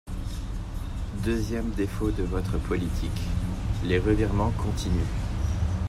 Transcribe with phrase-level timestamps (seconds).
[1.23, 3.21] Deuxième défaut de votre politique,
[3.83, 5.05] les revirements continus.